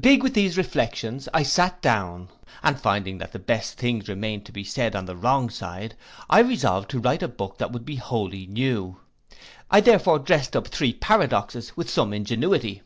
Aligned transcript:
Big 0.00 0.22
with 0.22 0.34
these 0.34 0.58
reflections, 0.58 1.30
I 1.32 1.44
sate 1.44 1.80
down, 1.80 2.28
and 2.62 2.78
finding 2.78 3.16
that 3.16 3.32
the 3.32 3.38
best 3.38 3.78
things 3.78 4.06
remained 4.06 4.44
to 4.44 4.52
be 4.52 4.64
said 4.64 4.94
on 4.94 5.06
the 5.06 5.16
wrong 5.16 5.48
side, 5.48 5.96
I 6.28 6.40
resolved 6.40 6.90
to 6.90 6.98
write 7.00 7.22
a 7.22 7.26
book 7.26 7.56
that 7.56 7.72
should 7.72 7.86
be 7.86 7.96
wholly 7.96 8.46
new. 8.46 8.98
I 9.70 9.80
therefore 9.80 10.18
drest 10.18 10.54
up 10.54 10.68
three 10.68 10.92
paradoxes 10.92 11.74
with 11.74 11.88
some 11.88 12.12
ingenuity. 12.12 12.82